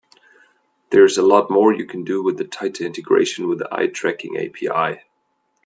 [0.89, 4.35] There's a lot more you can do with a tighter integration with the eye tracking
[4.35, 5.01] API.